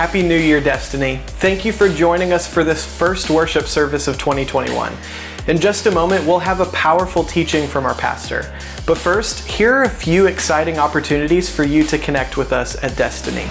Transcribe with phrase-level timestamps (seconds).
[0.00, 1.20] Happy New Year, Destiny.
[1.26, 4.94] Thank you for joining us for this first worship service of 2021.
[5.46, 8.50] In just a moment, we'll have a powerful teaching from our pastor.
[8.86, 12.96] But first, here are a few exciting opportunities for you to connect with us at
[12.96, 13.44] Destiny.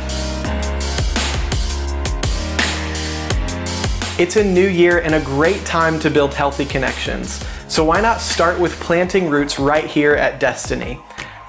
[4.18, 7.46] It's a new year and a great time to build healthy connections.
[7.68, 11.00] So why not start with planting roots right here at Destiny?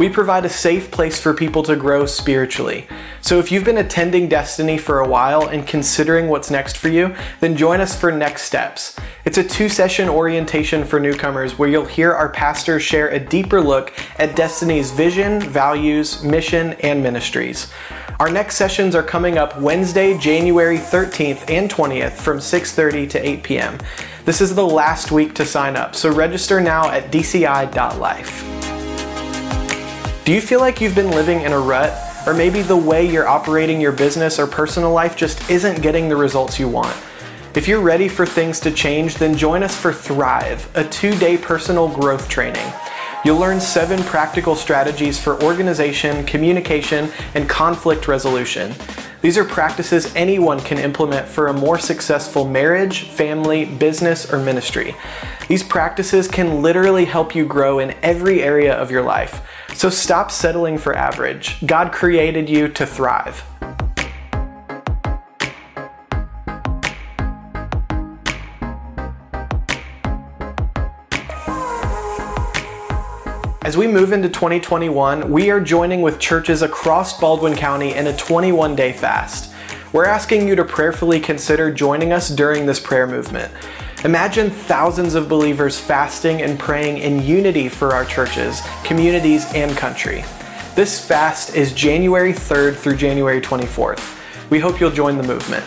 [0.01, 2.89] We provide a safe place for people to grow spiritually.
[3.21, 7.15] So if you've been attending Destiny for a while and considering what's next for you,
[7.41, 8.97] then join us for Next Steps.
[9.27, 13.61] It's a two session orientation for newcomers where you'll hear our pastors share a deeper
[13.61, 17.71] look at Destiny's vision, values, mission, and ministries.
[18.21, 23.43] Our next sessions are coming up Wednesday, January 13th and 20th from 6:30 to 8
[23.43, 23.77] p.m.
[24.25, 28.50] This is the last week to sign up, so register now at dci.life.
[30.31, 31.93] Do you feel like you've been living in a rut?
[32.25, 36.15] Or maybe the way you're operating your business or personal life just isn't getting the
[36.15, 36.97] results you want?
[37.57, 41.37] If you're ready for things to change, then join us for Thrive, a two day
[41.37, 42.65] personal growth training.
[43.25, 48.73] You'll learn seven practical strategies for organization, communication, and conflict resolution.
[49.23, 54.95] These are practices anyone can implement for a more successful marriage, family, business, or ministry.
[55.49, 59.43] These practices can literally help you grow in every area of your life.
[59.75, 61.65] So stop settling for average.
[61.67, 63.45] God created you to thrive.
[73.63, 78.17] As we move into 2021, we are joining with churches across Baldwin County in a
[78.17, 79.53] 21 day fast.
[79.93, 83.53] We're asking you to prayerfully consider joining us during this prayer movement.
[84.03, 90.25] Imagine thousands of believers fasting and praying in unity for our churches, communities, and country.
[90.75, 94.19] This fast is January 3rd through January 24th.
[94.49, 95.67] We hope you'll join the movement.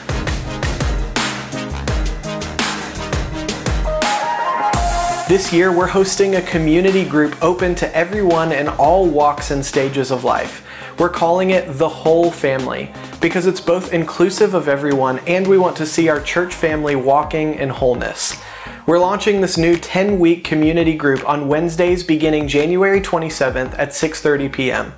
[5.25, 10.11] This year, we're hosting a community group open to everyone in all walks and stages
[10.11, 10.67] of life.
[10.99, 12.91] We're calling it the whole family
[13.21, 17.55] because it's both inclusive of everyone and we want to see our church family walking
[17.55, 18.37] in wholeness.
[18.85, 24.93] We're launching this new 10-week community group on Wednesdays beginning January 27th at 6:30 p.m.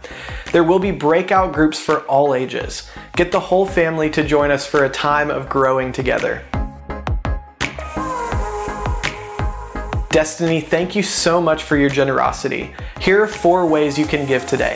[0.51, 2.89] There will be breakout groups for all ages.
[3.15, 6.43] Get the whole family to join us for a time of growing together.
[10.15, 12.73] Destiny, thank you so much for your generosity.
[13.01, 14.75] Here are four ways you can give today.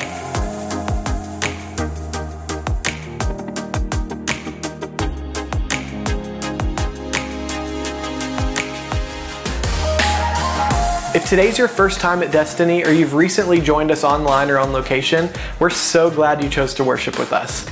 [11.15, 14.73] If today's your first time at Destiny or you've recently joined us online or on
[14.73, 15.29] location,
[15.61, 17.65] we're so glad you chose to worship with us.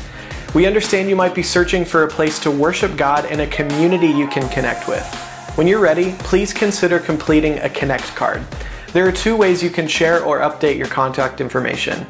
[0.56, 4.08] We understand you might be searching for a place to worship God and a community
[4.08, 5.27] you can connect with.
[5.58, 8.46] When you're ready, please consider completing a Connect card.
[8.94, 12.06] There are two ways you can share or update your contact information.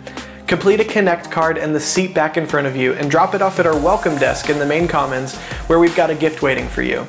[0.47, 3.41] Complete a Connect card in the seat back in front of you and drop it
[3.41, 5.37] off at our welcome desk in the main commons
[5.67, 7.07] where we've got a gift waiting for you.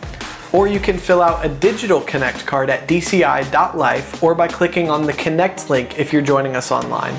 [0.53, 5.07] Or you can fill out a digital Connect card at dci.life or by clicking on
[5.07, 7.15] the Connect link if you're joining us online.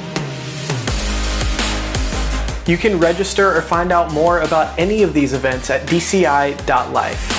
[2.66, 7.39] You can register or find out more about any of these events at dci.life.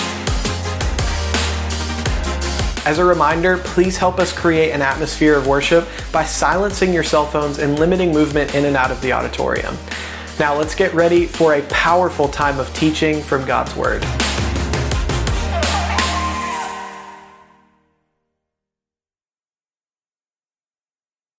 [2.87, 7.27] As a reminder, please help us create an atmosphere of worship by silencing your cell
[7.27, 9.77] phones and limiting movement in and out of the auditorium.
[10.39, 14.03] Now let's get ready for a powerful time of teaching from God's Word.